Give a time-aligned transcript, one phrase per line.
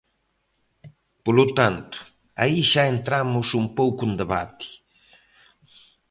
[1.25, 1.97] Polo tanto,
[2.43, 4.67] aí xa entramos un pouco en debate.